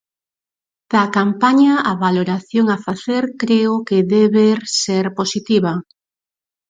[0.91, 5.73] Da campaña a valoración a facer creo que deber ser positiva.